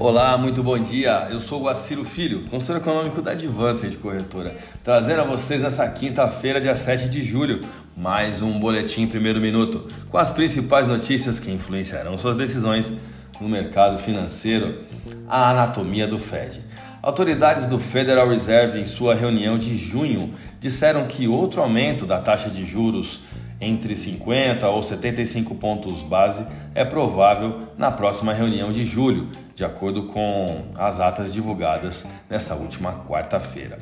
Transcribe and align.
Olá, 0.00 0.38
muito 0.38 0.62
bom 0.62 0.78
dia. 0.78 1.26
Eu 1.28 1.40
sou 1.40 1.60
o 1.60 1.64
Guaciro 1.64 2.04
Filho, 2.04 2.44
consultor 2.44 2.76
econômico 2.76 3.20
da 3.20 3.32
Advanced 3.32 3.96
Corretora, 3.96 4.54
trazendo 4.84 5.22
a 5.22 5.24
vocês 5.24 5.60
nessa 5.60 5.88
quinta-feira, 5.88 6.60
dia 6.60 6.76
7 6.76 7.08
de 7.08 7.20
julho, 7.20 7.62
mais 7.96 8.40
um 8.40 8.60
boletim 8.60 9.02
em 9.02 9.06
primeiro 9.08 9.40
minuto, 9.40 9.88
com 10.08 10.16
as 10.16 10.30
principais 10.30 10.86
notícias 10.86 11.40
que 11.40 11.50
influenciarão 11.50 12.16
suas 12.16 12.36
decisões 12.36 12.92
no 13.40 13.48
mercado 13.48 13.98
financeiro. 13.98 14.84
A 15.28 15.50
anatomia 15.50 16.06
do 16.06 16.16
Fed. 16.16 16.62
Autoridades 17.02 17.66
do 17.66 17.76
Federal 17.76 18.28
Reserve, 18.28 18.78
em 18.78 18.84
sua 18.84 19.16
reunião 19.16 19.58
de 19.58 19.76
junho, 19.76 20.32
disseram 20.60 21.06
que 21.06 21.26
outro 21.26 21.60
aumento 21.60 22.06
da 22.06 22.20
taxa 22.20 22.48
de 22.48 22.64
juros 22.64 23.20
entre 23.60 23.94
50 23.94 24.68
ou 24.68 24.82
75 24.82 25.54
pontos 25.56 26.02
base 26.02 26.46
é 26.74 26.84
provável 26.84 27.58
na 27.76 27.90
próxima 27.90 28.32
reunião 28.32 28.70
de 28.70 28.84
julho, 28.84 29.28
de 29.54 29.64
acordo 29.64 30.04
com 30.04 30.62
as 30.76 31.00
atas 31.00 31.32
divulgadas 31.32 32.06
nessa 32.30 32.54
última 32.54 33.04
quarta-feira. 33.06 33.78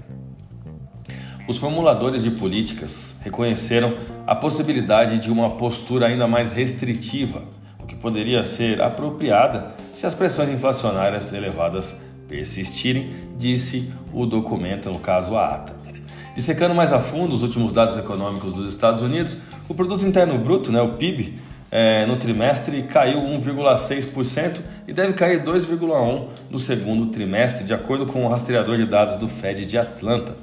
Os 1.48 1.59
formuladores 1.59 2.25
de 2.25 2.31
políticas 2.31 3.15
reconheceram 3.23 3.97
a 4.27 4.34
possibilidade 4.34 5.19
de 5.19 5.31
uma 5.31 5.51
postura 5.51 6.06
ainda 6.06 6.27
mais 6.27 6.53
restritiva, 6.53 7.45
o 7.79 7.87
que 7.87 7.95
poderia 7.95 8.43
ser 8.43 8.81
apropriada 8.81 9.73
se 9.95 10.06
as 10.06 10.15
pressões 10.15 10.51
inflacionárias 10.51 11.33
elevadas 11.33 11.97
persistirem, 12.27 13.11
disse 13.37 13.91
o 14.12 14.27
documento, 14.27 14.91
no 14.91 14.98
caso 14.98 15.37
a 15.37 15.55
ata. 15.55 15.86
Dissecando 16.37 16.75
mais 16.75 16.93
a 16.93 17.01
fundo 17.01 17.35
os 17.35 17.43
últimos 17.43 17.73
dados 17.73 17.97
econômicos 17.97 18.53
dos 18.53 18.69
Estados 18.69 19.01
Unidos, 19.01 19.39
o 19.67 19.75
produto 19.75 20.05
interno 20.05 20.37
bruto, 20.37 20.71
né, 20.71 20.83
o 20.83 20.91
PIB, 20.91 21.39
é, 21.71 22.05
no 22.05 22.17
trimestre 22.17 22.83
caiu 22.83 23.23
1,6% 23.23 24.61
e 24.87 24.93
deve 24.93 25.15
cair 25.15 25.43
2,1% 25.43 26.27
no 26.51 26.59
segundo 26.59 27.06
trimestre, 27.06 27.65
de 27.65 27.73
acordo 27.73 28.05
com 28.05 28.23
o 28.23 28.28
rastreador 28.28 28.77
de 28.77 28.84
dados 28.84 29.17
do 29.17 29.27
Fed 29.27 29.65
de 29.65 29.78
Atlanta. 29.78 30.37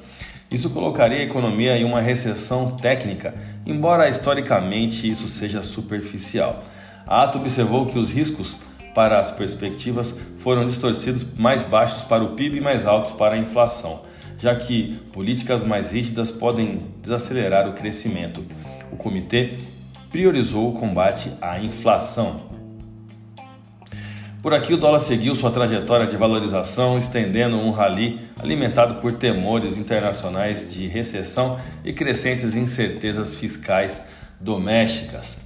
Isso 0.50 0.72
colocaria 0.72 1.20
a 1.20 1.24
economia 1.24 1.78
em 1.78 1.84
uma 1.84 2.02
recessão 2.02 2.72
técnica, 2.72 3.36
embora 3.64 4.10
historicamente 4.10 5.08
isso 5.08 5.28
seja 5.28 5.62
superficial. 5.62 6.64
A 7.06 7.22
ATO 7.22 7.38
observou 7.38 7.86
que 7.86 8.00
os 8.00 8.12
riscos 8.12 8.58
para 8.96 9.20
as 9.20 9.30
perspectivas 9.30 10.16
foram 10.38 10.66
distorcidos 10.66 11.24
mais 11.38 11.64
baixos 11.64 12.04
para 12.04 12.24
o 12.24 12.32
PIB 12.32 12.58
e 12.58 12.62
mais 12.62 12.88
altos 12.88 13.12
para 13.12 13.36
a 13.36 13.38
inflação 13.38 14.02
já 14.38 14.56
que 14.56 15.00
políticas 15.12 15.64
mais 15.64 15.92
rígidas 15.92 16.32
podem 16.32 16.80
desacelerar 17.02 17.68
o 17.68 17.74
crescimento. 17.74 18.44
O 18.92 18.96
comitê 18.96 19.54
priorizou 20.12 20.70
o 20.70 20.74
combate 20.74 21.32
à 21.42 21.60
inflação. 21.60 22.54
Por 24.44 24.54
aqui, 24.54 24.74
o 24.74 24.78
dólar 24.78 25.00
seguiu 25.00 25.34
sua 25.34 25.50
trajetória 25.50 26.06
de 26.06 26.18
valorização, 26.18 26.98
estendendo 26.98 27.56
um 27.56 27.72
rally 27.72 28.20
alimentado 28.38 28.96
por 28.96 29.14
temores 29.14 29.78
internacionais 29.78 30.74
de 30.74 30.86
recessão 30.86 31.58
e 31.84 31.94
crescentes 31.94 32.58
incertezas 32.58 33.36
fiscais 33.36 34.04
domésticas. 34.42 35.38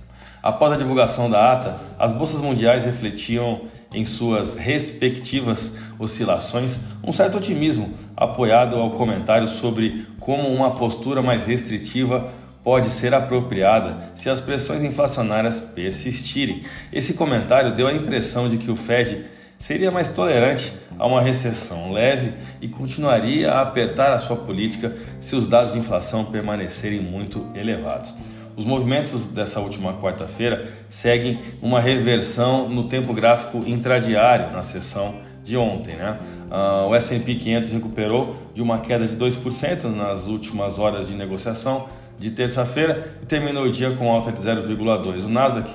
Após 0.42 0.74
a 0.74 0.78
divulgação 0.78 1.30
da 1.30 1.54
ata, 1.54 1.80
as 2.00 2.12
bolsas 2.12 2.42
mundiais 2.42 2.86
refletiam 2.86 3.62
em 3.98 4.06
suas 4.06 4.56
respectivas 4.56 5.74
oscilações 5.98 6.80
um 7.04 7.12
certo 7.12 7.38
otimismo, 7.38 7.92
apoiado 8.16 8.76
ao 8.76 8.92
comentário 8.92 9.48
sobre 9.48 10.06
como 10.20 10.48
uma 10.50 10.76
postura 10.76 11.22
mais 11.22 11.46
restritiva 11.46 12.32
pode 12.64 12.90
ser 12.90 13.14
apropriada 13.14 14.12
se 14.14 14.30
as 14.30 14.40
pressões 14.40 14.84
inflacionárias 14.84 15.60
persistirem. 15.60 16.62
Esse 16.94 17.14
comentário 17.14 17.74
deu 17.74 17.88
a 17.88 17.94
impressão 17.94 18.48
de 18.48 18.58
que 18.58 18.70
o 18.70 18.76
Fed 18.76 19.26
seria 19.58 19.90
mais 19.90 20.10
tolerante 20.10 20.74
a 21.00 21.08
uma 21.08 21.22
recessão 21.22 21.92
leve 21.92 22.34
e 22.62 22.68
continuaria 22.68 23.52
a 23.52 23.62
apertar 23.62 24.14
a 24.14 24.20
sua 24.20 24.36
política 24.36 24.94
se 25.20 25.36
os 25.36 25.48
dados 25.48 25.74
de 25.74 25.80
inflação 25.80 26.26
permanecerem 26.26 27.00
muito 27.00 27.48
elevados. 27.56 28.14
Os 28.58 28.66
movimentos 28.66 29.28
dessa 29.28 29.60
última 29.60 29.94
quarta-feira 29.94 30.68
seguem 30.90 31.40
uma 31.62 31.80
reversão 31.80 32.68
no 32.68 32.86
tempo 32.86 33.14
gráfico 33.14 33.60
intradiário 33.68 34.52
na 34.52 34.64
sessão 34.64 35.14
de 35.44 35.56
ontem. 35.56 35.96
Né? 35.96 36.18
Uh, 36.50 36.90
o 36.90 36.96
S&P 36.96 37.36
500 37.36 37.72
recuperou 37.72 38.36
de 38.56 38.62
uma 38.64 38.80
queda 38.80 39.06
de 39.06 39.16
2% 39.16 39.84
nas 39.96 40.28
últimas 40.28 40.80
horas 40.80 41.10
de 41.10 41.16
negociação 41.16 41.88
de 42.18 42.32
terça-feira 42.32 43.16
e 43.22 43.28
terminou 43.28 43.66
o 43.66 43.70
dia 43.70 43.92
com 43.92 44.12
alta 44.12 44.32
de 44.32 44.40
0,2%. 44.40 45.26
O 45.26 45.30
Nasdaq 45.30 45.70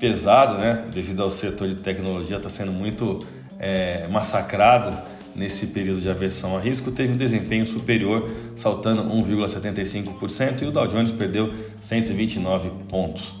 pesado, 0.00 0.54
né, 0.54 0.86
devido 0.90 1.22
ao 1.22 1.28
setor 1.28 1.68
de 1.68 1.74
tecnologia, 1.74 2.38
está 2.38 2.48
sendo 2.48 2.72
muito 2.72 3.26
é, 3.58 4.06
massacrado 4.08 4.96
nesse 5.36 5.66
período 5.68 6.00
de 6.00 6.08
aversão 6.08 6.56
a 6.56 6.60
risco, 6.60 6.90
teve 6.90 7.12
um 7.12 7.16
desempenho 7.16 7.66
superior, 7.66 8.28
saltando 8.54 9.04
1,75%, 9.04 10.62
e 10.62 10.64
o 10.64 10.70
Dow 10.72 10.86
Jones 10.86 11.12
perdeu 11.12 11.52
129 11.80 12.70
pontos, 12.88 13.34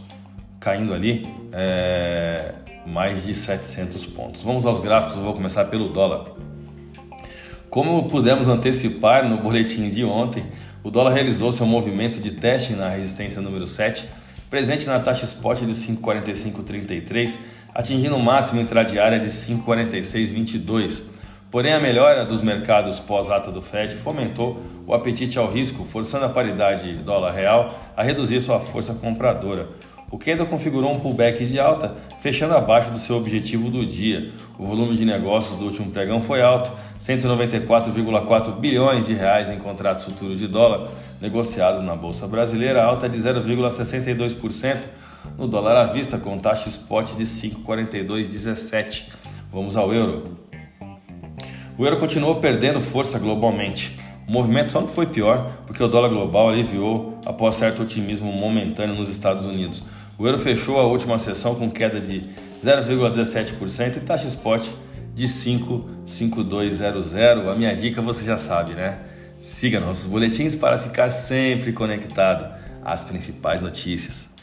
caindo 0.60 0.92
ali 0.92 1.26
é, 1.52 2.52
mais 2.86 3.26
de 3.26 3.32
700 3.32 4.04
pontos. 4.06 4.42
Vamos 4.42 4.66
aos 4.66 4.78
gráficos, 4.78 5.16
eu 5.16 5.22
vou 5.22 5.32
começar 5.32 5.64
pelo 5.64 5.88
dólar. 5.88 6.32
Como 7.70 8.08
pudemos 8.08 8.46
antecipar 8.46 9.26
no 9.28 9.38
boletim 9.38 9.88
de 9.88 10.04
ontem, 10.04 10.44
o 10.84 10.90
dólar 10.90 11.12
realizou 11.12 11.50
seu 11.50 11.66
movimento 11.66 12.20
de 12.20 12.32
teste 12.32 12.74
na 12.74 12.90
resistência 12.90 13.40
número 13.40 13.66
7, 13.66 14.06
presente 14.50 14.86
na 14.86 15.00
taxa 15.00 15.24
spot 15.24 15.60
de 15.60 15.72
5,4533, 15.72 17.38
atingindo 17.74 18.16
o 18.16 18.22
máximo 18.22 18.60
intradiária 18.60 19.18
de 19.18 19.28
5,4622 19.28 21.15
Porém, 21.56 21.72
a 21.72 21.80
melhora 21.80 22.22
dos 22.22 22.42
mercados 22.42 23.00
pós-ata 23.00 23.50
do 23.50 23.62
Fed 23.62 23.94
fomentou 23.96 24.60
o 24.86 24.92
apetite 24.92 25.38
ao 25.38 25.50
risco, 25.50 25.86
forçando 25.86 26.26
a 26.26 26.28
paridade 26.28 26.92
dólar-real 26.98 27.74
a 27.96 28.02
reduzir 28.02 28.42
sua 28.42 28.60
força 28.60 28.92
compradora. 28.92 29.66
O 30.10 30.18
Kendall 30.18 30.48
configurou 30.48 30.92
um 30.92 31.00
pullback 31.00 31.46
de 31.46 31.58
alta, 31.58 31.96
fechando 32.20 32.54
abaixo 32.54 32.90
do 32.90 32.98
seu 32.98 33.16
objetivo 33.16 33.70
do 33.70 33.86
dia. 33.86 34.30
O 34.58 34.66
volume 34.66 34.94
de 34.94 35.06
negócios 35.06 35.58
do 35.58 35.64
último 35.64 35.90
pregão 35.90 36.20
foi 36.20 36.42
alto, 36.42 36.70
194,4 37.00 38.52
bilhões 38.60 39.06
de 39.06 39.14
reais 39.14 39.48
em 39.48 39.58
contratos 39.58 40.04
futuros 40.04 40.38
de 40.38 40.46
dólar 40.46 40.90
negociados 41.22 41.80
na 41.80 41.96
bolsa 41.96 42.28
brasileira, 42.28 42.84
alta 42.84 43.08
de 43.08 43.16
0,62% 43.16 44.84
no 45.38 45.48
dólar 45.48 45.76
à 45.78 45.84
vista, 45.84 46.18
com 46.18 46.38
taxa 46.38 46.68
spot 46.68 47.14
de 47.14 47.24
5,4217. 47.24 49.06
Vamos 49.50 49.74
ao 49.74 49.94
euro. 49.94 50.45
O 51.78 51.84
euro 51.84 51.98
continuou 51.98 52.36
perdendo 52.36 52.80
força 52.80 53.18
globalmente. 53.18 53.98
O 54.26 54.32
movimento 54.32 54.72
só 54.72 54.80
não 54.80 54.88
foi 54.88 55.06
pior 55.06 55.50
porque 55.66 55.82
o 55.82 55.88
dólar 55.88 56.08
global 56.08 56.48
aliviou 56.48 57.20
após 57.24 57.56
certo 57.56 57.82
otimismo 57.82 58.32
momentâneo 58.32 58.94
nos 58.94 59.10
Estados 59.10 59.44
Unidos. 59.44 59.82
O 60.18 60.26
euro 60.26 60.38
fechou 60.38 60.78
a 60.80 60.86
última 60.86 61.18
sessão 61.18 61.54
com 61.54 61.70
queda 61.70 62.00
de 62.00 62.24
0,17% 62.62 63.98
e 63.98 64.00
taxa 64.00 64.26
spot 64.26 64.70
de 65.14 65.28
55200. 65.28 67.14
A 67.14 67.54
minha 67.54 67.76
dica 67.76 68.00
você 68.00 68.24
já 68.24 68.38
sabe, 68.38 68.72
né? 68.72 68.98
Siga 69.38 69.78
nossos 69.78 70.06
boletins 70.06 70.54
para 70.54 70.78
ficar 70.78 71.10
sempre 71.10 71.72
conectado 71.72 72.54
às 72.82 73.04
principais 73.04 73.60
notícias. 73.60 74.34